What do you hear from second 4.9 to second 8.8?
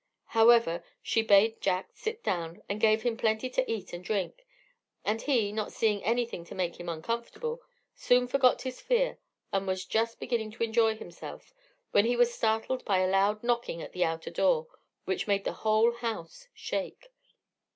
and he, not seeing anything to make him uncomfortable, soon forgot